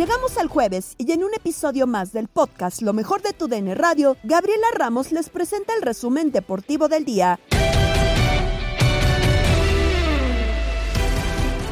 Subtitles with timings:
[0.00, 3.74] Llegamos al jueves y en un episodio más del podcast Lo mejor de tu DN
[3.74, 7.38] Radio, Gabriela Ramos les presenta el resumen deportivo del día.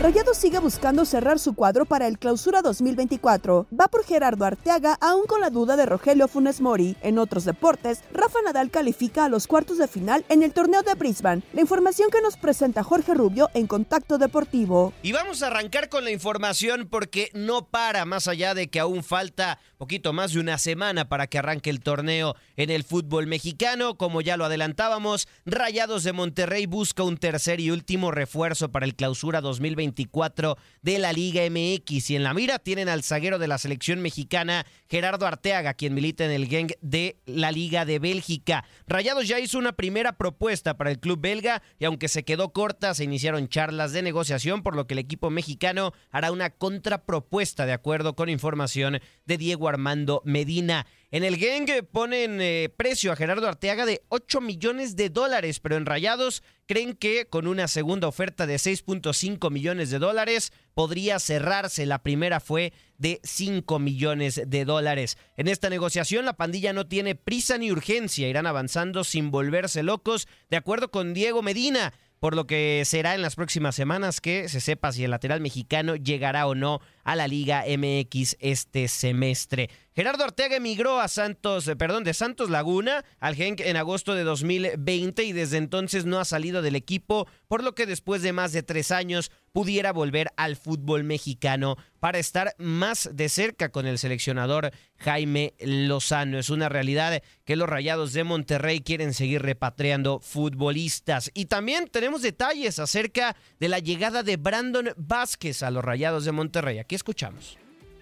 [0.00, 3.66] Rayados sigue buscando cerrar su cuadro para el clausura 2024.
[3.78, 6.96] Va por Gerardo Arteaga, aún con la duda de Rogelio Funes Mori.
[7.02, 10.94] En otros deportes, Rafa Nadal califica a los cuartos de final en el torneo de
[10.94, 11.42] Brisbane.
[11.52, 14.92] La información que nos presenta Jorge Rubio en Contacto Deportivo.
[15.02, 19.02] Y vamos a arrancar con la información porque no para, más allá de que aún
[19.02, 23.96] falta poquito más de una semana para que arranque el torneo en el fútbol mexicano.
[23.96, 28.96] Como ya lo adelantábamos, Rayados de Monterrey busca un tercer y último refuerzo para el
[28.96, 32.10] clausura 2024 de la Liga MX.
[32.10, 36.24] Y en la mira tienen al zaguero de la selección mexicana, Gerardo Arteaga, quien milita
[36.24, 38.64] en el gang de la Liga de Bélgica.
[38.88, 42.94] Rayados ya hizo una primera propuesta para el club belga y aunque se quedó corta,
[42.94, 47.72] se iniciaron charlas de negociación, por lo que el equipo mexicano hará una contrapropuesta de
[47.72, 50.86] acuerdo con información de Diego Armando Medina.
[51.10, 55.76] En el gang ponen eh, precio a Gerardo Arteaga de 8 millones de dólares, pero
[55.76, 61.86] en Rayados creen que con una segunda oferta de 6.5 millones de dólares podría cerrarse.
[61.86, 65.16] La primera fue de 5 millones de dólares.
[65.38, 70.28] En esta negociación la pandilla no tiene prisa ni urgencia, irán avanzando sin volverse locos,
[70.50, 74.60] de acuerdo con Diego Medina por lo que será en las próximas semanas que se
[74.60, 79.70] sepa si el lateral mexicano llegará o no a la Liga MX este semestre.
[79.98, 84.22] Gerardo Ortega emigró a Santos, eh, perdón, de Santos Laguna al Genk en agosto de
[84.22, 88.52] 2020 y desde entonces no ha salido del equipo, por lo que después de más
[88.52, 93.98] de tres años pudiera volver al fútbol mexicano para estar más de cerca con el
[93.98, 96.38] seleccionador Jaime Lozano.
[96.38, 101.32] Es una realidad que los Rayados de Monterrey quieren seguir repatriando futbolistas.
[101.34, 106.30] Y también tenemos detalles acerca de la llegada de Brandon Vázquez a los Rayados de
[106.30, 106.78] Monterrey.
[106.78, 107.58] Aquí escuchamos.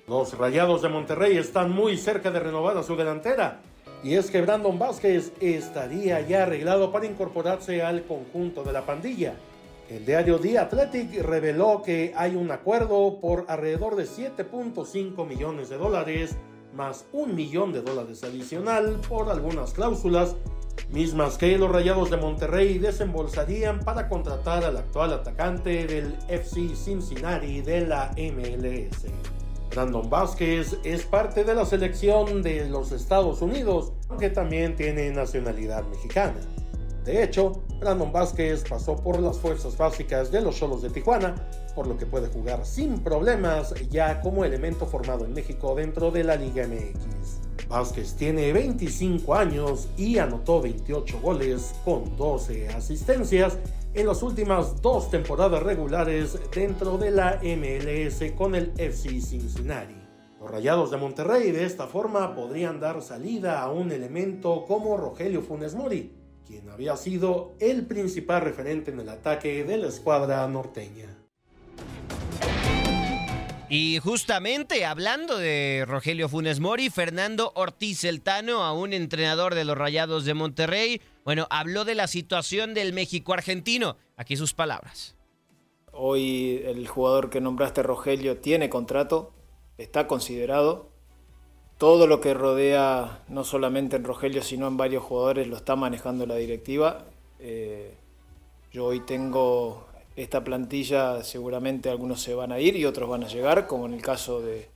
[0.09, 3.61] Los Rayados de Monterrey están muy cerca de renovar a su delantera.
[4.05, 9.35] Y es que Brandon Vázquez estaría ya arreglado para incorporarse al conjunto de la pandilla.
[9.91, 15.77] El diario The Athletic reveló que hay un acuerdo por alrededor de 7.5 millones de
[15.77, 16.37] dólares,
[16.73, 20.37] más un millón de dólares adicional por algunas cláusulas,
[20.89, 27.61] mismas que los Rayados de Monterrey desembolsarían para contratar al actual atacante del FC Cincinnati
[27.61, 29.36] de la MLS.
[29.71, 35.85] Brandon Vázquez es parte de la selección de los Estados Unidos, aunque también tiene nacionalidad
[35.89, 36.41] mexicana.
[37.05, 41.35] De hecho, Brandon Vázquez pasó por las fuerzas básicas de los Cholos de Tijuana,
[41.75, 46.25] por lo que puede jugar sin problemas ya como elemento formado en México dentro de
[46.25, 47.69] la Liga MX.
[47.69, 53.59] Vázquez tiene 25 años y anotó 28 goles con 12 asistencias
[53.97, 59.97] en las últimas dos temporadas regulares dentro de la MLS con el FC Cincinnati.
[60.39, 65.41] Los Rayados de Monterrey de esta forma podrían dar salida a un elemento como Rogelio
[65.41, 66.13] Funes Mori,
[66.47, 71.17] quien había sido el principal referente en el ataque de la escuadra norteña.
[73.71, 79.77] Y justamente hablando de Rogelio Funes Mori, Fernando Ortiz Celtano, a un entrenador de los
[79.77, 83.97] Rayados de Monterrey, bueno, habló de la situación del México argentino.
[84.17, 85.17] Aquí sus palabras.
[85.91, 89.33] Hoy el jugador que nombraste, Rogelio, tiene contrato,
[89.77, 90.89] está considerado.
[91.79, 96.27] Todo lo que rodea, no solamente en Rogelio, sino en varios jugadores, lo está manejando
[96.27, 97.07] la directiva.
[97.41, 97.93] Eh,
[98.71, 99.85] yo hoy tengo
[100.15, 103.95] esta plantilla seguramente algunos se van a ir y otros van a llegar, como en
[103.95, 104.71] el caso de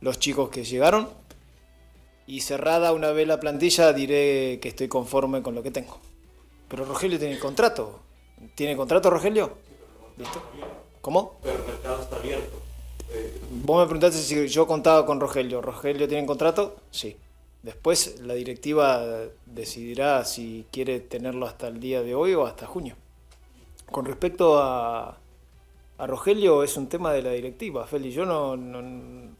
[0.00, 1.08] los chicos que llegaron.
[2.26, 5.98] Y cerrada una vez la plantilla diré que estoy conforme con lo que tengo.
[6.68, 8.00] Pero Rogelio tiene contrato.
[8.54, 9.58] ¿Tiene contrato Rogelio?
[10.16, 10.42] ¿Listo?
[11.00, 11.38] ¿Cómo?
[11.42, 12.60] Pero el mercado está abierto.
[13.50, 15.62] Vos me preguntaste si yo contaba con Rogelio.
[15.62, 16.76] ¿Rogelio tiene contrato?
[16.90, 17.16] Sí.
[17.62, 22.96] Después la directiva decidirá si quiere tenerlo hasta el día de hoy o hasta junio.
[23.90, 25.18] Con respecto a,
[25.98, 28.10] a Rogelio es un tema de la directiva, Feli.
[28.10, 28.56] Yo no,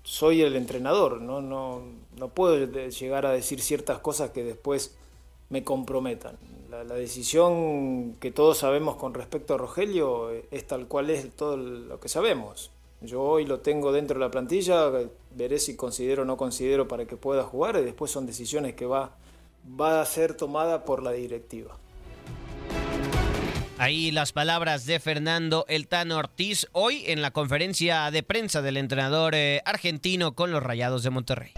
[0.02, 1.82] soy el entrenador, no, no,
[2.16, 2.56] no, puedo
[2.88, 4.96] llegar a decir ciertas cosas que después
[5.50, 6.38] me comprometan.
[6.70, 11.56] La, la, decisión que todos sabemos con respecto a Rogelio es tal cual es todo
[11.56, 12.70] lo que sabemos.
[13.02, 14.90] Yo hoy lo tengo dentro de la plantilla,
[15.34, 18.86] veré si considero o no considero para que pueda jugar y después son decisiones que
[18.86, 19.16] va,
[19.78, 21.76] va a ser tomada por la directiva.
[23.78, 29.34] Ahí las palabras de Fernando Eltano Ortiz hoy en la conferencia de prensa del entrenador
[29.34, 31.52] eh, argentino con los Rayados de Monterrey.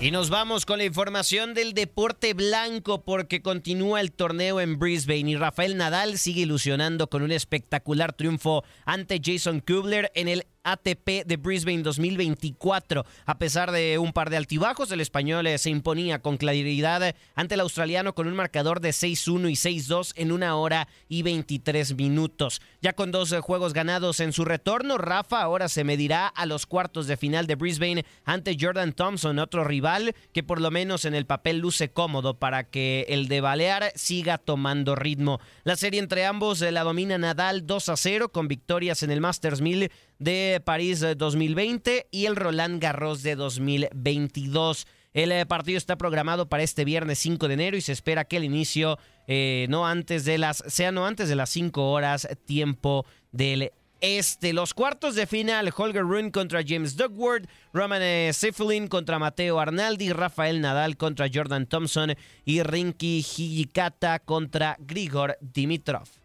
[0.00, 5.28] Y nos vamos con la información del deporte blanco porque continúa el torneo en Brisbane
[5.28, 11.24] y Rafael Nadal sigue ilusionando con un espectacular triunfo ante Jason Kubler en el ATP
[11.26, 13.04] de Brisbane 2024.
[13.26, 17.54] A pesar de un par de altibajos, el español eh, se imponía con claridad ante
[17.54, 22.60] el australiano con un marcador de 6-1 y 6-2 en una hora y 23 minutos.
[22.80, 26.66] Ya con dos eh, juegos ganados en su retorno, Rafa ahora se medirá a los
[26.66, 31.14] cuartos de final de Brisbane ante Jordan Thompson, otro rival que por lo menos en
[31.14, 35.40] el papel luce cómodo para que el de Balear siga tomando ritmo.
[35.64, 39.60] La serie entre ambos eh, la domina Nadal 2 0 con victorias en el Masters
[39.60, 44.86] 1000 de París 2020 y el Roland Garros de 2022.
[45.14, 48.36] El eh, partido está programado para este viernes 5 de enero y se espera que
[48.36, 53.06] el inicio eh, no antes de las sea no antes de las 5 horas tiempo
[53.32, 54.52] del este.
[54.52, 60.12] Los cuartos de final, Holger Rune contra James Duckworth, Roman eh, Siflin contra Mateo Arnaldi,
[60.12, 66.17] Rafael Nadal contra Jordan Thompson y Rinky Hijikata contra Grigor Dimitrov.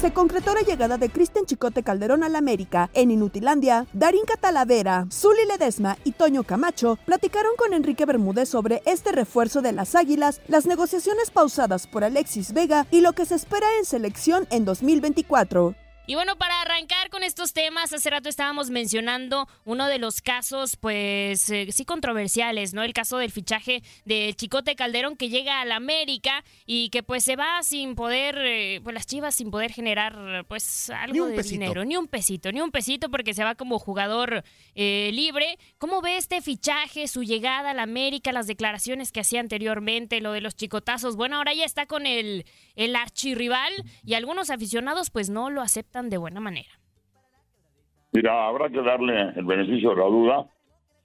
[0.00, 2.88] Se concretó la llegada de Cristian Chicote Calderón al América.
[2.94, 9.12] En Inutilandia, Darín Catalavera, Zuli Ledesma y Toño Camacho platicaron con Enrique Bermúdez sobre este
[9.12, 13.66] refuerzo de las Águilas, las negociaciones pausadas por Alexis Vega y lo que se espera
[13.78, 15.74] en selección en 2024.
[16.10, 20.74] Y bueno, para arrancar con estos temas, hace rato estábamos mencionando uno de los casos,
[20.74, 22.82] pues eh, sí controversiales, ¿no?
[22.82, 27.22] El caso del fichaje de Chicote Calderón que llega a la América y que pues
[27.22, 31.84] se va sin poder, eh, pues las chivas sin poder generar pues algo de dinero,
[31.84, 34.42] ni un pesito, ni un pesito porque se va como jugador
[34.74, 35.60] eh, libre.
[35.78, 40.32] ¿Cómo ve este fichaje, su llegada a la América, las declaraciones que hacía anteriormente, lo
[40.32, 41.14] de los chicotazos?
[41.14, 43.72] Bueno, ahora ya está con el, el archirrival
[44.04, 46.68] y algunos aficionados pues no lo aceptan de buena manera.
[48.12, 50.46] Mira, habrá que darle el beneficio de la duda.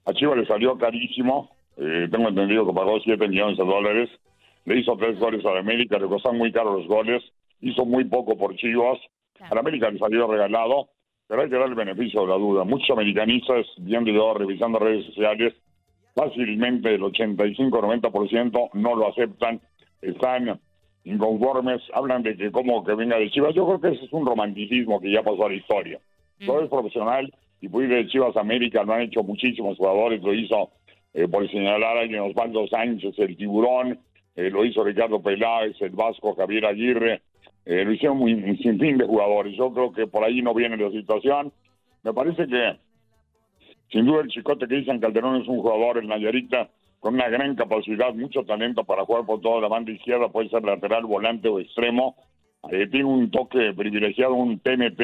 [0.06, 1.50] A Chivas le salió carísimo.
[1.76, 4.10] Eh, tengo entendido que pagó 7 millones de dólares.
[4.64, 7.22] Le hizo tres goles a la América, le costaron muy caros los goles.
[7.60, 8.98] Hizo muy poco por Chivas.
[9.40, 10.88] A la América le salió regalado,
[11.28, 12.64] pero hay que darle el beneficio de la duda.
[12.64, 15.54] Muchos americanistas, viendo yo, revisando redes sociales,
[16.14, 19.60] fácilmente el 85-90% no lo aceptan.
[20.02, 20.60] Están
[21.06, 23.54] inconformes, hablan de que como que venga de Chivas.
[23.54, 26.00] Yo creo que ese es un romanticismo que ya pasó a la historia.
[26.44, 30.70] Todo es profesional y puede de Chivas América, lo han hecho muchísimos jugadores, lo hizo,
[31.14, 34.00] eh, por señalar a alguien, Osvaldo Sánchez, el tiburón,
[34.34, 37.22] eh, lo hizo Ricardo Peláez, el Vasco Javier Aguirre,
[37.64, 39.56] eh, lo hicieron muy, un sinfín de jugadores.
[39.56, 41.52] Yo creo que por ahí no viene la situación.
[42.02, 42.76] Me parece que,
[43.90, 46.68] sin duda, el chicote que dicen Calderón es un jugador en Nayarita
[47.00, 50.64] con una gran capacidad, mucho talento para jugar por toda la banda izquierda, puede ser
[50.64, 52.16] lateral, volante o extremo.
[52.70, 55.00] Eh, tiene un toque privilegiado, un TNT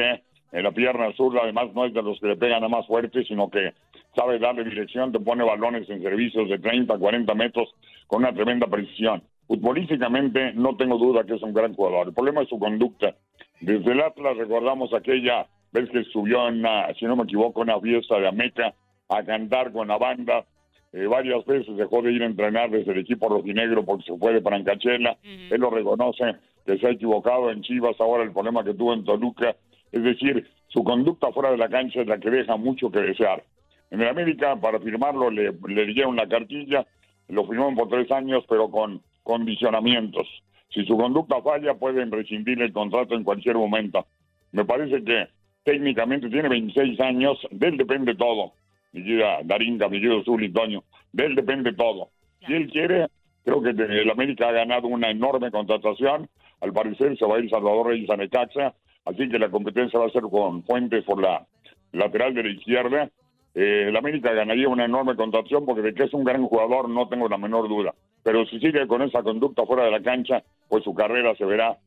[0.51, 3.23] en la pierna zurda, además no es de los que le pegan a más fuerte,
[3.23, 3.73] sino que
[4.15, 7.73] sabe darle dirección, te pone balones en servicios de 30, 40 metros
[8.07, 9.23] con una tremenda precisión.
[9.47, 12.07] Futbolísticamente no tengo duda que es un gran jugador.
[12.07, 13.15] El problema es su conducta.
[13.59, 17.79] Desde el Atlas recordamos aquella vez que subió en una, si no me equivoco, una
[17.79, 18.73] fiesta de Ameca
[19.09, 20.45] a cantar con la banda.
[20.93, 24.33] Eh, varias veces dejó de ir a entrenar desde el equipo rojinegro porque se fue
[24.33, 25.17] de Francachela.
[25.23, 26.35] Él lo reconoce
[26.65, 29.55] que se ha equivocado en Chivas, ahora el problema que tuvo en Toluca.
[29.91, 33.43] Es decir, su conducta fuera de la cancha es la que deja mucho que desear.
[33.89, 36.85] En el América, para firmarlo, le, le dieron la cartilla,
[37.27, 40.27] lo firmó por tres años, pero con condicionamientos.
[40.69, 44.05] Si su conducta falla, pueden rescindir el contrato en cualquier momento.
[44.51, 45.27] Me parece que
[45.63, 48.53] técnicamente tiene 26 años, de él depende todo.
[48.93, 52.09] Mi querida Darinka, mi querido Zuli, Toño, de él depende todo.
[52.45, 53.07] Si él quiere,
[53.43, 56.29] creo que el América ha ganado una enorme contratación.
[56.61, 58.73] Al parecer se va a ir Salvador Reyes a Necaxa,
[59.05, 61.45] así que la competencia va a ser con Fuentes por la
[61.91, 63.09] lateral de la izquierda.
[63.55, 67.07] Eh, el América ganaría una enorme contratación porque de que es un gran jugador no
[67.07, 67.93] tengo la menor duda.
[68.23, 71.77] Pero si sigue con esa conducta fuera de la cancha, pues su carrera se verá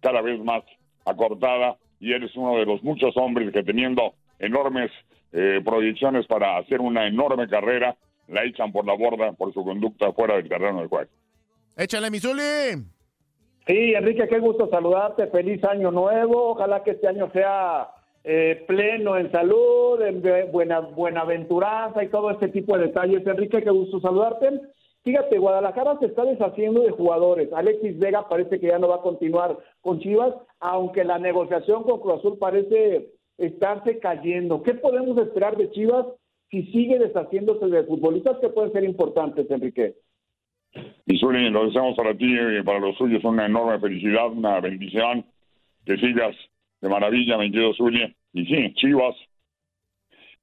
[0.00, 0.62] cada vez más
[1.04, 4.90] acortada y él es uno de los muchos hombres que teniendo enormes
[5.32, 7.96] eh, proyecciones para hacer una enorme carrera,
[8.28, 11.10] la echan por la borda por su conducta fuera del terreno de juego.
[11.76, 12.84] Échale, Misuli.
[13.66, 15.28] Sí, Enrique, qué gusto saludarte.
[15.28, 16.50] Feliz año nuevo.
[16.50, 17.88] Ojalá que este año sea
[18.24, 23.26] eh, pleno en salud, en buena, buenaventuranza y todo este tipo de detalles.
[23.26, 24.60] Enrique, qué gusto saludarte.
[25.02, 27.50] Fíjate, Guadalajara se está deshaciendo de jugadores.
[27.52, 32.00] Alexis Vega parece que ya no va a continuar con Chivas, aunque la negociación con
[32.00, 33.08] Cruz Azul parece
[33.40, 34.62] estarse cayendo.
[34.62, 36.06] ¿Qué podemos esperar de Chivas
[36.50, 39.94] si sigue deshaciéndose de futbolistas que pueden ser importantes, Enrique?
[41.06, 45.24] Y Zuli, lo deseamos para ti y para los suyos una enorme felicidad, una bendición,
[45.84, 46.36] que sigas
[46.80, 48.14] de maravilla, mi querido Zuli.
[48.32, 49.16] Y sí, Chivas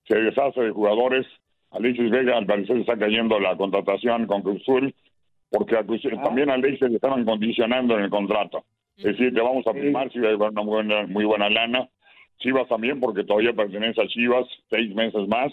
[0.08, 1.26] se deshace de jugadores.
[1.72, 4.94] Alexis Vega al parecer está cayendo la contratación con Cruz Azul,
[5.50, 8.64] porque a Cruz, también a Alexis le estaban condicionando en el contrato.
[8.98, 11.88] Es decir, te vamos a firmar si hay una muy buena, muy buena lana.
[12.40, 15.52] Chivas también, porque todavía pertenece a Chivas, seis meses más.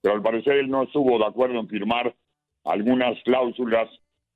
[0.00, 2.14] Pero al parecer él no estuvo de acuerdo en firmar
[2.64, 3.88] algunas cláusulas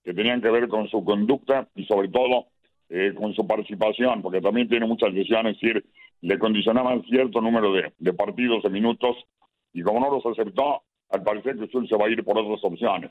[0.05, 2.47] que tenían que ver con su conducta y sobre todo
[2.89, 5.85] eh, con su participación, porque también tiene muchas lesiones, es decir,
[6.21, 9.17] le condicionaban cierto número de, partidos, de minutos,
[9.73, 13.11] y como no los aceptó, al parecer que se va a ir por otras opciones.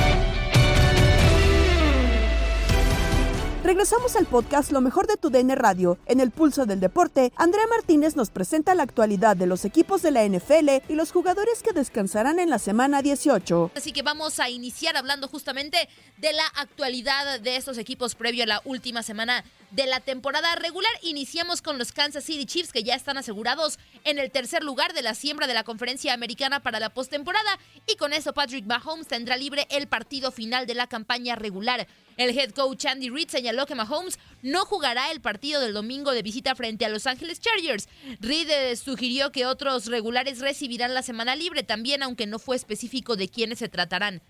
[3.63, 5.99] Regresamos al podcast Lo mejor de tu DN Radio.
[6.07, 10.09] En el pulso del deporte, Andrea Martínez nos presenta la actualidad de los equipos de
[10.09, 13.73] la NFL y los jugadores que descansarán en la semana 18.
[13.75, 15.87] Así que vamos a iniciar hablando justamente
[16.17, 20.91] de la actualidad de estos equipos previo a la última semana de la temporada regular.
[21.03, 25.03] Iniciamos con los Kansas City Chiefs que ya están asegurados en el tercer lugar de
[25.03, 29.37] la siembra de la conferencia americana para la postemporada y con eso Patrick Mahomes tendrá
[29.37, 31.87] libre el partido final de la campaña regular.
[32.17, 36.23] El head coach Andy Reid señaló que Mahomes no jugará el partido del domingo de
[36.23, 37.87] visita frente a Los Ángeles Chargers.
[38.19, 43.15] Reid eh, sugirió que otros regulares recibirán la semana libre también, aunque no fue específico
[43.15, 44.21] de quiénes se tratarán.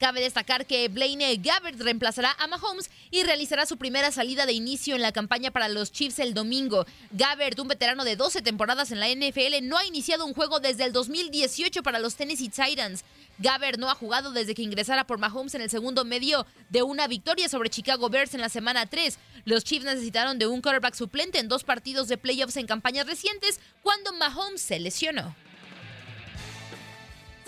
[0.00, 4.94] Cabe destacar que Blaine Gabbert reemplazará a Mahomes y realizará su primera salida de inicio
[4.96, 6.86] en la campaña para los Chiefs el domingo.
[7.10, 10.84] Gabbert, un veterano de 12 temporadas en la NFL, no ha iniciado un juego desde
[10.84, 13.04] el 2018 para los Tennessee Titans.
[13.40, 17.08] Gabbert no ha jugado desde que ingresara por Mahomes en el segundo medio de una
[17.08, 19.18] victoria sobre Chicago Bears en la semana 3.
[19.46, 23.58] Los Chiefs necesitaron de un quarterback suplente en dos partidos de playoffs en campañas recientes
[23.82, 25.34] cuando Mahomes se lesionó.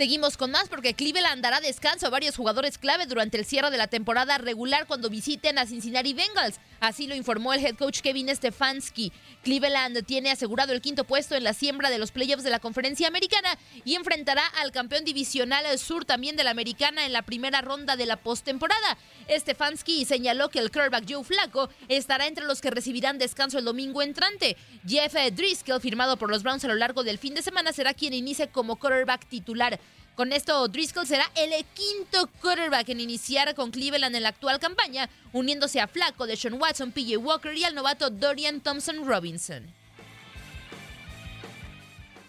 [0.03, 3.77] Seguimos con más porque Cleveland dará descanso a varios jugadores clave durante el cierre de
[3.77, 6.59] la temporada regular cuando visiten a Cincinnati Bengals.
[6.81, 9.13] Así lo informó el head coach Kevin Stefanski.
[9.45, 13.07] Cleveland tiene asegurado el quinto puesto en la siembra de los playoffs de la conferencia
[13.07, 17.95] americana y enfrentará al campeón divisional sur también de la americana en la primera ronda
[17.95, 18.99] de la postemporada.
[19.31, 24.03] Stefanski señaló que el quarterback Joe Flacco estará entre los que recibirán descanso el domingo
[24.03, 24.57] entrante.
[24.85, 28.15] Jeff Driscoll, firmado por los Browns a lo largo del fin de semana, será quien
[28.15, 29.79] inicie como quarterback titular.
[30.15, 35.09] Con esto, Driscoll será el quinto quarterback en iniciar con Cleveland en la actual campaña,
[35.33, 39.73] uniéndose a Flaco de Sean Watson, PJ Walker y al novato Dorian Thompson Robinson.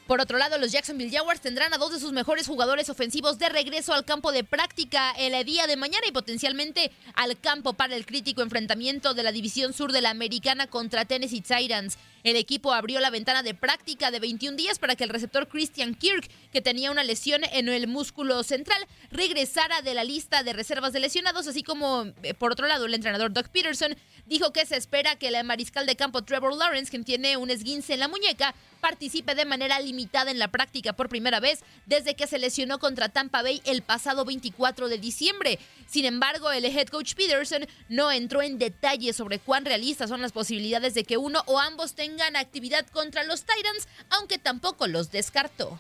[0.07, 3.49] Por otro lado, los Jacksonville Jaguars tendrán a dos de sus mejores jugadores ofensivos de
[3.49, 8.05] regreso al campo de práctica el día de mañana y potencialmente al campo para el
[8.05, 11.97] crítico enfrentamiento de la División Sur de la Americana contra Tennessee Titans.
[12.23, 15.93] El equipo abrió la ventana de práctica de 21 días para que el receptor Christian
[15.93, 20.93] Kirk, que tenía una lesión en el músculo central, regresara de la lista de reservas
[20.93, 24.77] de lesionados, así como, eh, por otro lado, el entrenador Doug Peterson dijo que se
[24.77, 28.55] espera que el mariscal de campo Trevor Lawrence, quien tiene un esguince en la muñeca,
[28.79, 33.09] participe de manera limitada en la práctica por primera vez desde que se lesionó contra
[33.09, 35.59] Tampa Bay el pasado 24 de diciembre.
[35.87, 40.33] Sin embargo, el head coach Peterson no entró en detalles sobre cuán realistas son las
[40.33, 45.79] posibilidades de que uno o ambos tengan actividad contra los Titans, aunque tampoco los descartó.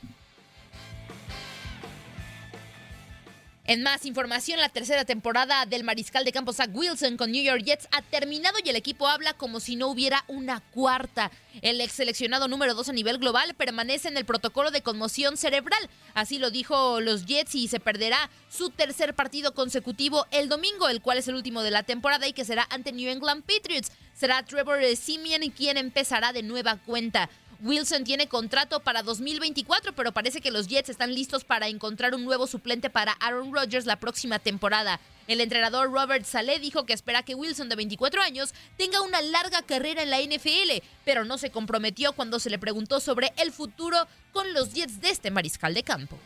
[3.65, 7.63] En más información, la tercera temporada del mariscal de campo Zach Wilson con New York
[7.63, 11.31] Jets ha terminado y el equipo habla como si no hubiera una cuarta.
[11.61, 15.89] El ex seleccionado número 2 a nivel global permanece en el protocolo de conmoción cerebral.
[16.13, 21.01] Así lo dijo los Jets y se perderá su tercer partido consecutivo el domingo, el
[21.01, 23.93] cual es el último de la temporada y que será ante New England Patriots.
[24.13, 27.29] Será Trevor Simeon quien empezará de nueva cuenta.
[27.63, 32.25] Wilson tiene contrato para 2024, pero parece que los Jets están listos para encontrar un
[32.25, 34.99] nuevo suplente para Aaron Rodgers la próxima temporada.
[35.29, 39.61] El entrenador Robert Saleh dijo que espera que Wilson, de 24 años, tenga una larga
[39.61, 43.97] carrera en la NFL, pero no se comprometió cuando se le preguntó sobre el futuro
[44.33, 46.19] con los Jets de este mariscal de campo.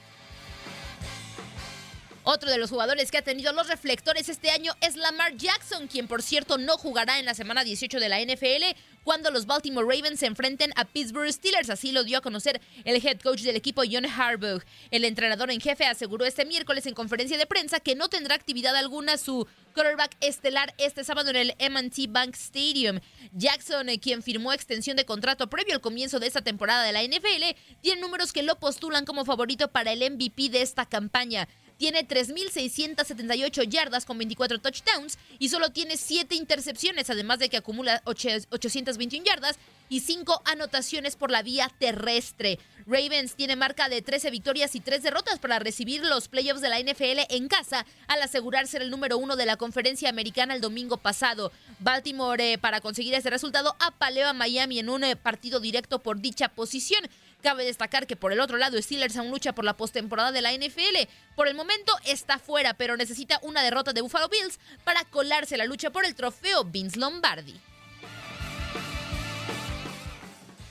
[2.30, 6.10] Otro de los jugadores que ha tenido los reflectores este año es Lamar Jackson, quien
[6.10, 8.76] por cierto no jugará en la semana 18 de la NFL
[9.08, 11.70] cuando los Baltimore Ravens se enfrenten a Pittsburgh Steelers.
[11.70, 14.62] Así lo dio a conocer el head coach del equipo, John Harbaugh.
[14.92, 18.76] El entrenador en jefe aseguró este miércoles en conferencia de prensa que no tendrá actividad
[18.76, 23.00] alguna su quarterback estelar este sábado en el M&T Bank Stadium.
[23.32, 27.02] Jackson, eh, quien firmó extensión de contrato previo al comienzo de esta temporada de la
[27.02, 32.08] NFL, tiene números que lo postulan como favorito para el MVP de esta campaña tiene
[32.08, 39.24] 3.678 yardas con 24 touchdowns y solo tiene 7 intercepciones, además de que acumula 821
[39.24, 39.58] yardas
[39.90, 42.60] y 5 anotaciones por la vía terrestre.
[42.86, 46.80] Ravens tiene marca de 13 victorias y 3 derrotas para recibir los playoffs de la
[46.80, 51.52] NFL en casa al asegurarse el número uno de la conferencia americana el domingo pasado.
[51.80, 56.22] Baltimore, eh, para conseguir ese resultado, apaleó a Miami en un eh, partido directo por
[56.22, 57.08] dicha posición.
[57.44, 60.54] Cabe destacar que por el otro lado Steelers aún lucha por la postemporada de la
[60.54, 61.08] NFL.
[61.36, 65.66] Por el momento está fuera, pero necesita una derrota de Buffalo Bills para colarse la
[65.66, 67.60] lucha por el trofeo Vince Lombardi.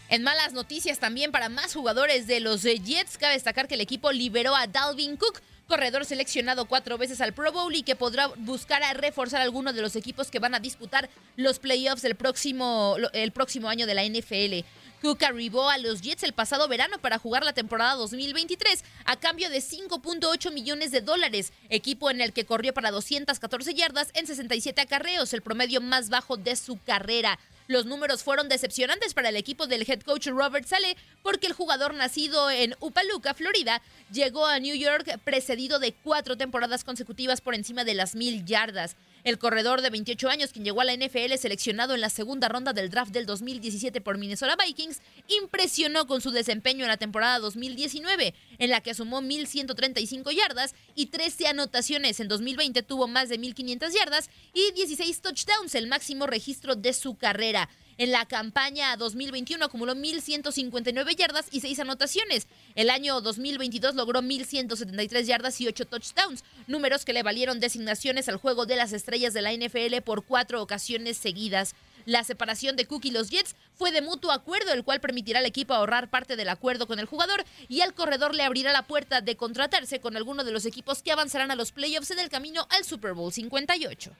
[0.09, 3.81] En malas noticias también para más jugadores de los eh, Jets, cabe destacar que el
[3.81, 8.29] equipo liberó a Dalvin Cook, corredor seleccionado cuatro veces al Pro Bowl y que podrá
[8.37, 12.96] buscar a reforzar alguno de los equipos que van a disputar los playoffs el próximo,
[13.12, 14.64] el próximo año de la NFL.
[15.07, 19.49] Cook arribó a los Jets el pasado verano para jugar la temporada 2023 a cambio
[19.51, 24.81] de 5.8 millones de dólares, equipo en el que corrió para 214 yardas en 67
[24.81, 27.38] acarreos, el promedio más bajo de su carrera.
[27.69, 31.95] Los números fueron decepcionantes para el equipo del head coach Robert Saleh porque el jugador
[31.95, 37.85] nacido en Upaluca, Florida, llegó a New York precedido de cuatro temporadas consecutivas por encima
[37.85, 38.97] de las mil yardas.
[39.26, 42.72] El corredor de 28 años, quien llegó a la NFL seleccionado en la segunda ronda
[42.72, 48.34] del draft del 2017 por Minnesota Vikings, impresionó con su desempeño en la temporada 2019,
[48.60, 52.20] en la que sumó 1.135 yardas y 13 anotaciones.
[52.20, 57.16] En 2020 tuvo más de 1.500 yardas y 16 touchdowns, el máximo registro de su
[57.16, 57.68] carrera.
[57.98, 62.46] En la campaña 2021 acumuló 1.159 yardas y 6 anotaciones.
[62.74, 68.37] El año 2022 logró 1.173 yardas y 8 touchdowns, números que le valieron designaciones al
[68.37, 71.74] juego de las estrellas de la NFL por cuatro ocasiones seguidas.
[72.04, 75.46] La separación de Cook y los Jets fue de mutuo acuerdo, el cual permitirá al
[75.46, 79.22] equipo ahorrar parte del acuerdo con el jugador y al corredor le abrirá la puerta
[79.22, 82.68] de contratarse con alguno de los equipos que avanzarán a los playoffs en el camino
[82.70, 84.12] al Super Bowl 58.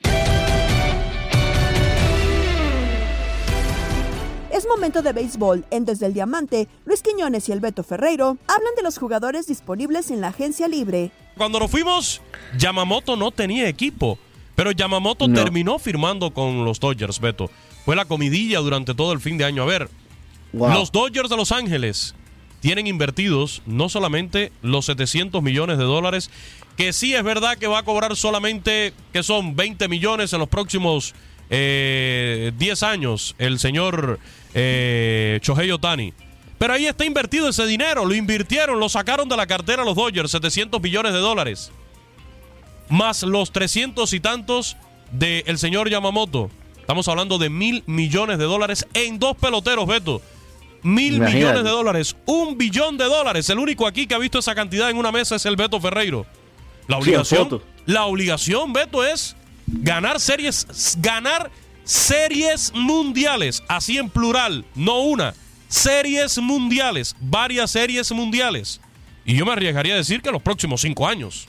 [4.57, 5.67] Es momento de béisbol.
[5.71, 10.11] En Desde el Diamante, Luis Quiñones y el Beto Ferreiro hablan de los jugadores disponibles
[10.11, 11.11] en la agencia libre.
[11.37, 12.23] Cuando nos fuimos,
[12.57, 14.19] Yamamoto no tenía equipo,
[14.55, 17.51] pero Yamamoto terminó firmando con los Dodgers, Beto.
[17.85, 19.63] Fue la comidilla durante todo el fin de año.
[19.63, 19.91] A ver,
[20.55, 22.15] los Dodgers de Los Ángeles
[22.61, 26.31] tienen invertidos no solamente los 700 millones de dólares,
[26.79, 30.49] que sí es verdad que va a cobrar solamente, que son 20 millones en los
[30.49, 31.15] próximos
[31.51, 34.19] eh, 10 años, el señor
[34.57, 36.13] eh, Shohei Otani.
[36.59, 40.31] Pero ahí está invertido ese dinero, lo invirtieron, lo sacaron de la cartera los Dodgers,
[40.31, 41.71] 700 millones de dólares.
[42.89, 44.77] Más los 300 y tantos
[45.13, 46.51] del señor Yamamoto.
[46.81, 50.23] Estamos hablando de mil millones de dólares en dos peloteros, Beto.
[50.83, 53.51] Mil millones de dólares, un billón de dólares.
[53.51, 56.25] El único aquí que ha visto esa cantidad en una mesa es el Beto Ferreiro.
[56.87, 61.51] La obligación, la obligación, Beto, es ganar series, ganar
[61.87, 65.35] series mundiales, así en plural, no una,
[65.69, 68.81] series mundiales, varias series mundiales.
[69.25, 71.49] Y yo me arriesgaría a decir que en los próximos cinco años.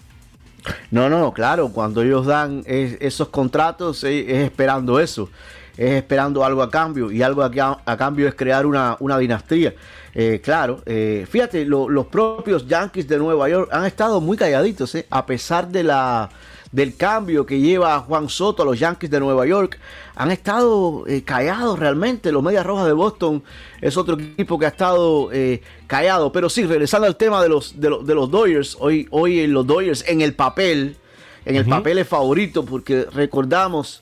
[0.92, 5.30] No, no, claro, cuando ellos dan esos contratos es, esperando eso,
[5.76, 9.74] es esperando algo a cambio y algo a, cambio es crear una, dinastía.
[10.14, 15.08] Eh, claro, eh, fíjate, los propios Yankees de Nueva York han estado muy calladitos, eh,
[15.10, 16.30] a pesar de la,
[16.72, 19.80] del cambio que lleva Juan Soto a los Yankees de Nueva York.
[20.16, 22.32] Han estado eh, callados realmente.
[22.32, 23.44] Los Medias Rojas de Boston
[23.82, 26.32] es otro equipo que ha estado eh, callado.
[26.32, 30.04] Pero sí, regresando al tema de los, de, los Dodgers, hoy, hoy en los Dodgers
[30.08, 30.98] en el papel,
[31.46, 34.02] en el papel es favorito porque recordamos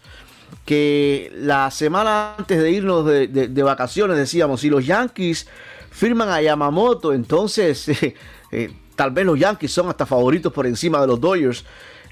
[0.66, 5.48] que la semana antes de irnos de, vacaciones decíamos, si los Yankees
[5.92, 7.88] firman a Yamamoto, entonces
[8.52, 11.64] eh, tal vez los Yankees son hasta favoritos por encima de los Dodgers.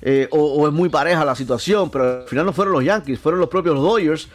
[0.06, 3.39] Eh, o, es muy pareja la situación, pero al final no fueron los Yankees, fueron
[3.39, 4.28] los propios Dodgers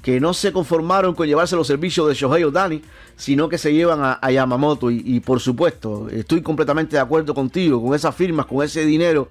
[0.00, 2.80] que no se conformaron con llevarse los servicios de Shohei Otani,
[3.16, 4.88] sino que se llevan a, Yamamoto.
[4.88, 9.26] Y, por supuesto, estoy completamente de acuerdo contigo, con esas firmas, con ese dinero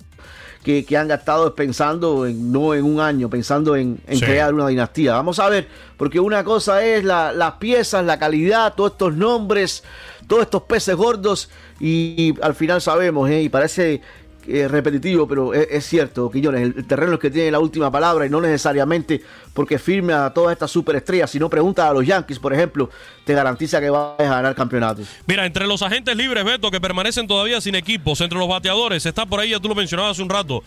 [0.65, 5.13] que, han gastado pensando en, no en un año, pensando en, crear una dinastía.
[5.13, 9.81] Vamos a ver, porque una cosa es las piezas, la calidad, todos estos nombres,
[10.27, 13.43] todos estos peces gordos, y, al final sabemos, ¿eh?
[13.43, 14.01] y parece
[14.47, 18.41] repetitivo, pero es, cierto, Quiñones, el, terreno es que tiene la última palabra y no
[18.41, 19.21] necesariamente
[19.53, 22.89] porque firme a todas estas superestrellas, si no pregunta a los Yankees, por ejemplo,
[23.23, 25.07] te garantiza que vas a ganar campeonatos.
[25.25, 29.25] Mira, entre los agentes libres, Beto, que permanecen todavía sin equipos, entre los bateadores, está
[29.25, 30.63] por ahí, ya tú lo mencionabas hace un rato,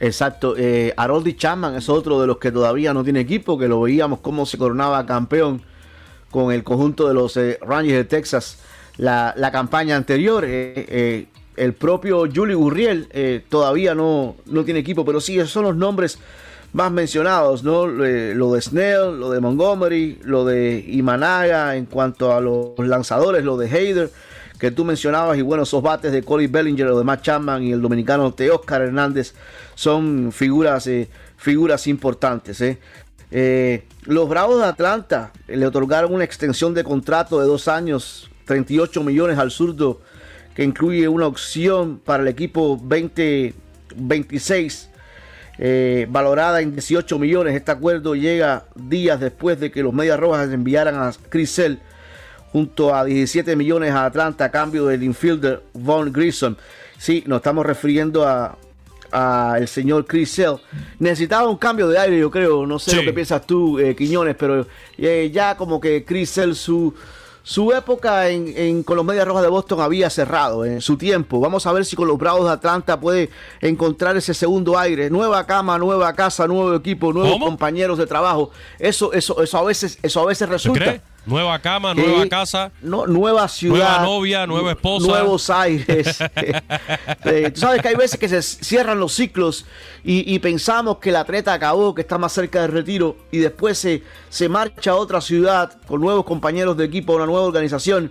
[0.01, 3.83] Exacto, eh, Haroldi Chapman es otro de los que todavía no tiene equipo, que lo
[3.83, 5.63] veíamos como se coronaba campeón
[6.31, 8.59] con el conjunto de los eh, Rangers de Texas
[8.97, 10.45] la, campaña anterior.
[10.45, 15.65] Eh, eh, el propio Julie Gurriel todavía no, no tiene equipo, pero sí, esos son
[15.65, 16.19] los nombres
[16.75, 17.87] más mencionados, ¿no?
[17.87, 23.57] lo de Snell, lo de Montgomery, lo de Imanaga en cuanto a los lanzadores, lo
[23.57, 24.11] de Hayder,
[24.59, 27.71] que tú mencionabas, y bueno, esos bates de Cody Bellinger, lo de Matt Chapman y
[27.71, 29.35] el dominicano Teoscar Hernández
[29.77, 32.61] son figuras, eh, figuras importantes.
[32.61, 32.81] ¿eh?
[33.31, 39.05] Eh, los Bravos de Atlanta le otorgaron una extensión de contrato de dos años, 38
[39.05, 40.01] millones al zurdo,
[40.57, 44.91] que incluye una opción para el equipo 2026
[45.59, 47.55] eh, valorada en 18 millones.
[47.55, 51.81] Este acuerdo llega días después de que los Medias Rojas enviaran a Crisel
[52.53, 56.57] junto a 17 millones a Atlanta a cambio del infielder Von Grissom.
[56.99, 58.57] Sí, nos estamos refiriendo a,
[59.14, 60.59] al señor Chris Sale.
[60.99, 62.67] Necesitaba un cambio de aire, yo creo.
[62.67, 64.67] No sé lo que piensas tú, eh, Quiñones, pero
[64.99, 66.95] eh, ya como que Chris Sale, su,
[67.46, 71.40] su época en, con los Medias Rojas de Boston había cerrado en su tiempo.
[71.40, 73.28] Vamos a ver si con los Bravos de Atlanta puede
[73.61, 75.11] encontrar ese segundo aire.
[75.11, 78.50] Nueva cama, nueva casa, nuevo equipo, nuevos compañeros de trabajo.
[78.78, 81.02] Eso, eso, eso a veces, eso a veces resulta.
[81.27, 82.71] Nueva cama, nueva casa.
[82.83, 83.77] No, nueva ciudad.
[83.77, 85.07] Nueva novia, nueva esposa.
[85.07, 86.19] Nuevos aires.
[87.25, 89.65] Eh, tú sabes que hay veces que se cierran los ciclos
[90.05, 94.03] y, pensamos que el atleta acabó, que está más cerca del retiro y después se,
[94.29, 98.11] se marcha a otra ciudad con nuevos compañeros de equipo, una nueva organización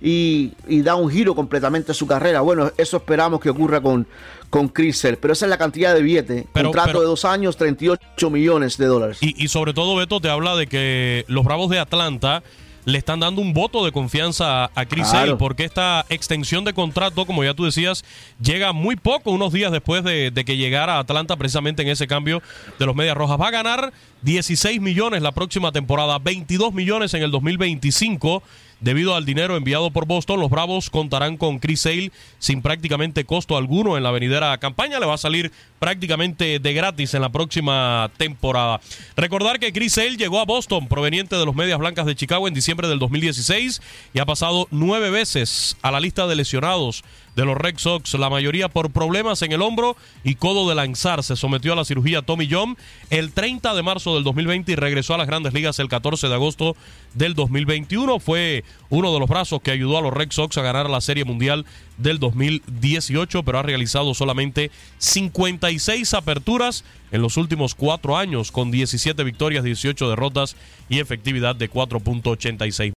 [0.00, 2.42] y, da un giro completamente a su carrera.
[2.42, 4.06] Bueno, eso esperamos que ocurra con,
[4.54, 6.46] con Chrysler, pero esa es la cantidad de billete.
[6.52, 9.18] Contrato de dos años, 38 millones de dólares.
[9.20, 12.44] Y, y sobre todo, Beto, te habla de que los Bravos de Atlanta
[12.84, 17.26] le están dando un voto de confianza a Chris Sale porque esta extensión de contrato,
[17.26, 18.04] como ya tú decías,
[18.40, 22.06] llega muy poco, unos días después de, de, que llegara a Atlanta precisamente en ese
[22.06, 22.40] cambio
[22.78, 23.40] de los Medias Rojas.
[23.40, 28.40] Va a ganar 16 millones la próxima temporada, 22 millones en el 2025
[28.84, 33.56] Debido al dinero enviado por Boston, los Bravos contarán con Chris Sale sin prácticamente costo
[33.56, 35.00] alguno en la venidera campaña.
[35.00, 38.82] Le va a salir prácticamente de gratis en la próxima temporada.
[39.16, 42.52] Recordar que Chris Sale llegó a Boston proveniente de los Medias Blancas de Chicago en
[42.52, 43.80] diciembre del 2016
[44.12, 47.04] y ha pasado nueve veces a la lista de lesionados
[47.36, 51.22] de los Red Sox, la mayoría por problemas en el hombro y codo de lanzar.
[51.22, 52.76] Se sometió a la cirugía Tommy John
[53.10, 56.34] el 30 de marzo del 2020 y regresó a las grandes ligas el 14 de
[56.34, 56.76] agosto
[57.14, 58.20] del 2021.
[58.20, 61.24] Fue uno de los brazos que ayudó a los Red Sox a ganar la Serie
[61.24, 61.66] Mundial
[61.98, 69.22] del 2018, pero ha realizado solamente 56 aperturas en los últimos cuatro años, con 17
[69.22, 70.56] victorias, 18 derrotas
[70.88, 72.93] y efectividad de 4.86.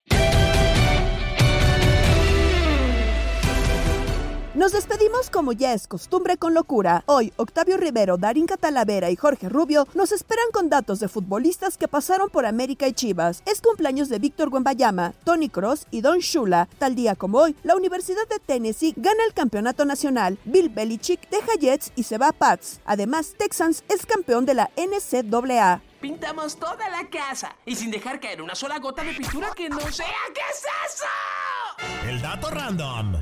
[4.56, 7.04] Nos despedimos como ya es costumbre con locura.
[7.08, 11.90] Hoy, Octavio Rivero, Darín Catalavera y Jorge Rubio nos esperan con datos de futbolistas que
[11.90, 13.44] pasaron por América y Chivas.
[13.46, 16.70] Es cumpleaños de Víctor Guembayama, Tony Cross y Don Shula.
[16.78, 20.38] Tal día como hoy, la Universidad de Tennessee gana el campeonato nacional.
[20.46, 22.80] Bill Belichick deja Jets y se va a Pats.
[22.86, 25.82] Además, Texans es campeón de la NCAA.
[26.00, 29.82] Pintamos toda la casa y sin dejar caer una sola gota de pintura que no
[29.92, 30.06] sea.
[30.34, 30.64] ¿Qué es
[30.94, 32.08] eso?
[32.08, 33.18] El dato random.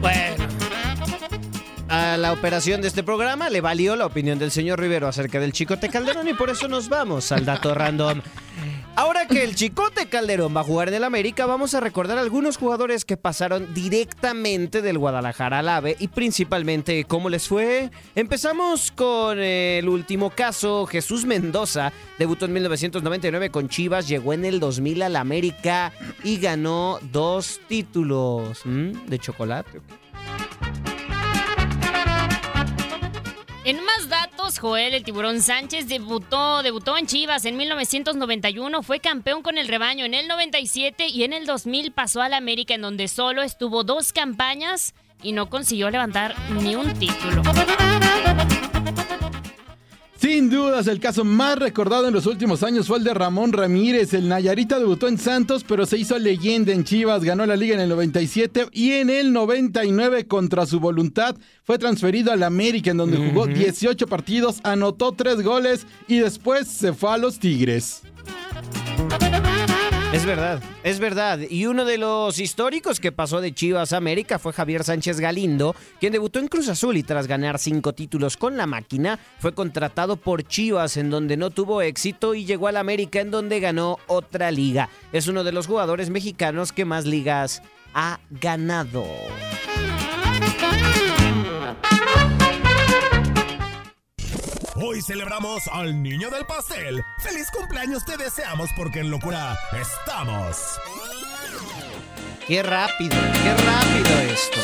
[0.00, 0.46] Bueno.
[1.88, 5.52] A la operación de este programa le valió la opinión del señor Rivero acerca del
[5.52, 8.20] Chicote Calderón y por eso nos vamos al dato random.
[8.98, 12.56] Ahora que el Chicote Calderón va a jugar en el América, vamos a recordar algunos
[12.56, 17.92] jugadores que pasaron directamente del Guadalajara al AVE y principalmente cómo les fue.
[18.16, 24.58] Empezamos con el último caso, Jesús Mendoza, debutó en 1999 con Chivas, llegó en el
[24.58, 25.92] 2000 al América
[26.24, 29.80] y ganó dos títulos de chocolate.
[33.68, 39.42] En más datos, Joel el Tiburón Sánchez debutó, debutó en Chivas en 1991, fue campeón
[39.42, 43.08] con el rebaño en el 97 y en el 2000 pasó al América en donde
[43.08, 47.42] solo estuvo dos campañas y no consiguió levantar ni un título.
[50.28, 54.12] Sin dudas, el caso más recordado en los últimos años fue el de Ramón Ramírez.
[54.12, 57.80] El Nayarita debutó en Santos, pero se hizo leyenda en Chivas, ganó la liga en
[57.80, 63.16] el 97 y en el 99 contra su voluntad fue transferido al América, en donde
[63.16, 68.02] jugó 18 partidos, anotó 3 goles y después se fue a los Tigres.
[70.10, 71.38] Es verdad, es verdad.
[71.50, 75.76] Y uno de los históricos que pasó de Chivas a América fue Javier Sánchez Galindo,
[76.00, 80.16] quien debutó en Cruz Azul y tras ganar cinco títulos con la máquina, fue contratado
[80.16, 84.50] por Chivas en donde no tuvo éxito y llegó al América en donde ganó otra
[84.50, 84.88] liga.
[85.12, 89.04] Es uno de los jugadores mexicanos que más ligas ha ganado.
[94.80, 97.02] Hoy celebramos al niño del pastel.
[97.18, 100.56] ¡Feliz cumpleaños te deseamos porque en locura estamos!
[102.46, 103.10] ¡Qué rápido!
[103.10, 104.60] ¡Qué rápido esto!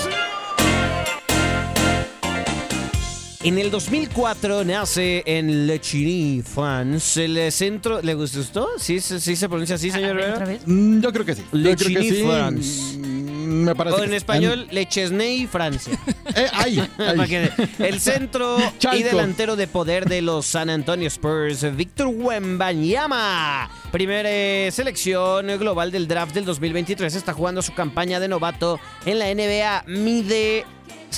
[3.43, 8.01] En el 2004 nace en Le Chini, France, el centro...
[8.01, 8.69] ¿Le gustó?
[8.79, 10.17] ¿Sí, sí, se pronuncia así, señor?
[10.17, 10.63] ¿Otra vez?
[10.65, 11.45] Mm, yo creo que sí.
[11.51, 11.77] Le.
[11.77, 13.24] France.
[13.45, 15.99] Me parece o en español, Le Chesney, Francia.
[16.37, 17.49] Eh, ahí, ahí.
[17.79, 18.57] El centro
[18.93, 23.71] y delantero de poder de los San Antonio Spurs, Víctor Wembanyama.
[23.93, 27.15] Primera selección global del draft del 2023.
[27.15, 29.85] Está jugando su campaña de novato en la NBA.
[29.87, 30.65] Mide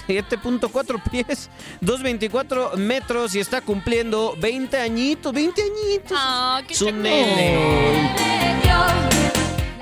[0.07, 6.13] 7.4 pies, 2.24 metros y está cumpliendo 20 añitos, 20 añitos.
[6.15, 8.15] Ah, qué Su nene.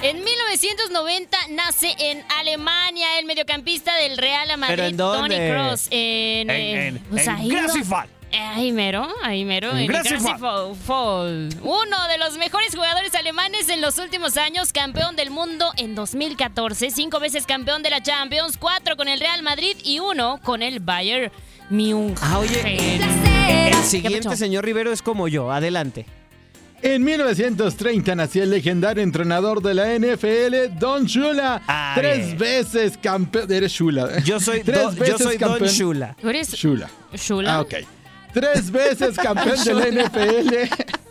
[0.05, 5.37] En 1990 nace en Alemania el mediocampista del Real Madrid, ¿Pero en Tony?
[5.37, 5.87] Kroos.
[5.91, 9.71] En, En- eh, en- pues en ahí eh, Ahí mero, ahí mero.
[9.87, 11.49] Grassifal.
[11.63, 16.91] Uno de los mejores jugadores alemanes en los últimos años, campeón del mundo en 2014,
[16.91, 20.81] cinco veces campeón de la Champions, cuatro con el Real Madrid y uno con el
[20.81, 21.33] Bayern
[21.71, 22.19] Múnich.
[22.21, 22.99] Ah, oye,
[23.71, 25.51] el siguiente señor Rivero es como yo.
[25.51, 26.05] Adelante.
[26.87, 31.63] En 1930 nació el legendario entrenador de la NFL, Don Shula.
[31.95, 33.51] Tres veces campeón.
[33.51, 34.19] Eres Shula.
[34.23, 36.17] Yo soy Tres do- yo veces soy Don campeón- Shula.
[36.21, 36.91] ¿Tú eres Shula.
[37.15, 37.55] Shula?
[37.55, 37.75] Ah, ok.
[38.35, 39.87] Tres veces campeón de la.
[40.05, 41.04] NFL.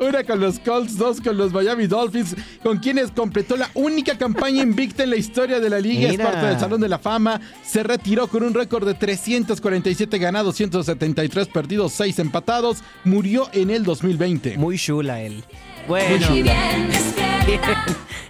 [0.00, 4.62] Una con los Colts, dos con los Miami Dolphins, con quienes completó la única campaña
[4.62, 6.08] invicta en la historia de la liga.
[6.08, 6.24] Mira.
[6.24, 7.40] Es parte del Salón de la Fama.
[7.64, 12.78] Se retiró con un récord de 347 ganados, 173 perdidos, 6 empatados.
[13.04, 14.58] Murió en el 2020.
[14.58, 15.44] Muy chula él.
[15.86, 16.30] Bueno.
[16.30, 16.54] Muy chula.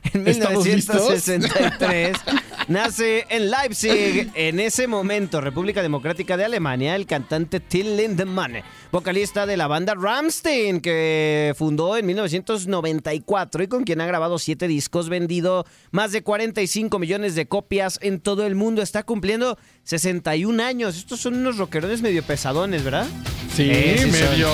[0.15, 0.97] En ¿Estamos listos?
[0.97, 2.17] 1963
[2.69, 8.55] nace en Leipzig, en ese momento República Democrática de Alemania, el cantante Till Lindemann,
[8.93, 14.69] vocalista de la banda Rammstein, que fundó en 1994 y con quien ha grabado siete
[14.69, 18.83] discos, vendido más de 45 millones de copias en todo el mundo.
[18.83, 20.97] Está cumpliendo 61 años.
[20.97, 23.07] Estos son unos rockerones medio pesadones, ¿verdad?
[23.55, 24.31] Sí, Eh, sí son.
[24.31, 24.49] medio.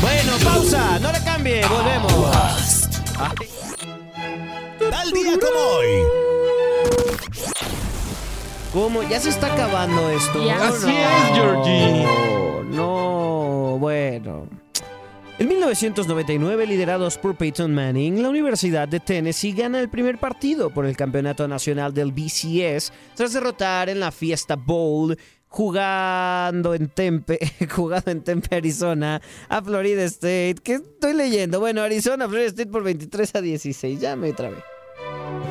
[0.00, 2.88] Bueno, pausa, no le cambie, volvemos.
[3.18, 3.55] Ay.
[4.90, 6.02] Tal día como hoy.
[8.72, 9.02] ¿Cómo?
[9.02, 10.44] Ya se está acabando esto.
[10.44, 10.68] Ya.
[10.68, 12.06] Así es, Georgie.
[12.70, 14.48] No, bueno.
[15.38, 20.86] En 1999, liderados por Peyton Manning, la Universidad de Tennessee gana el primer partido por
[20.86, 25.16] el Campeonato Nacional del BCS tras derrotar en la Fiesta Bowl
[25.48, 27.38] jugando en Tempe,
[27.74, 30.56] jugando en Tempe, Arizona, a Florida State.
[30.62, 31.60] ¿Qué estoy leyendo?
[31.60, 34.00] Bueno, Arizona, Florida State por 23 a 16.
[34.00, 34.75] Ya me trabé.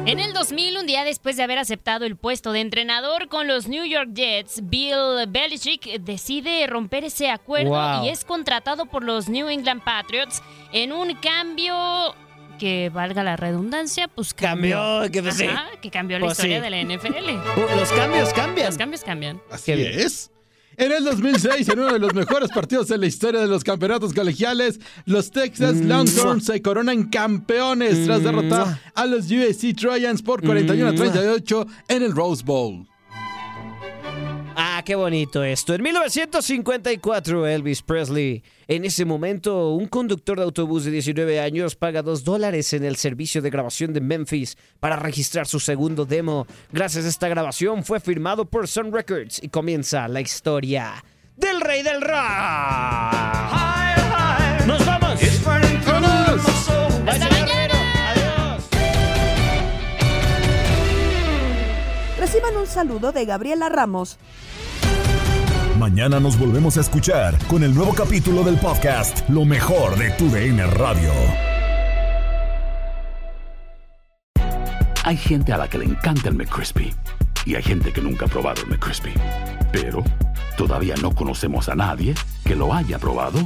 [0.08, 3.68] En el 2000, un día después de haber aceptado el puesto de entrenador con los
[3.68, 8.06] New York Jets, Bill Belichick decide romper ese acuerdo Wow.
[8.06, 12.14] y es contratado por los New England Patriots en un cambio
[12.60, 14.78] que valga la redundancia, pues cambió.
[14.78, 15.48] Cambió, que pues sí.
[15.82, 16.64] Que cambió la Pues historia sí.
[16.64, 17.76] de la NFL.
[17.76, 18.68] Los cambios cambian.
[18.68, 19.42] Los cambios cambian.
[19.50, 20.32] Así es.
[20.78, 24.14] En el 2006, en uno de los mejores partidos en la historia de los campeonatos
[24.14, 30.90] colegiales, los Texas Longhorns se coronan campeones tras derrotar a los USC Trojans por 41
[30.90, 32.86] a 38 en el Rose Bowl.
[34.58, 35.74] Ah, qué bonito esto.
[35.74, 38.42] En 1954, Elvis Presley.
[38.68, 42.96] En ese momento, un conductor de autobús de 19 años paga 2 dólares en el
[42.96, 46.48] servicio de grabación de Memphis para registrar su segundo demo.
[46.72, 51.04] Gracias a esta grabación fue firmado por Sun Records y comienza la historia
[51.36, 53.15] del rey del rock.
[62.46, 64.18] Reciban un saludo de Gabriela Ramos.
[65.80, 70.30] Mañana nos volvemos a escuchar con el nuevo capítulo del podcast Lo mejor de tu
[70.30, 71.12] DN Radio.
[75.04, 76.94] Hay gente a la que le encanta el McCrispy
[77.46, 79.14] y hay gente que nunca ha probado el McCrispy.
[79.72, 80.04] Pero
[80.58, 83.40] todavía no conocemos a nadie que lo haya probado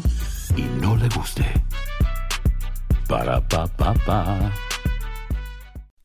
[0.56, 1.46] y no le guste.
[3.08, 4.52] Para pa pa pa.